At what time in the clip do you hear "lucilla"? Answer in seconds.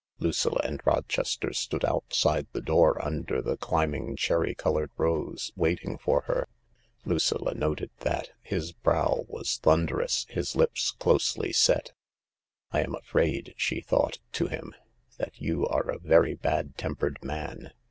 0.17-0.59, 7.05-7.53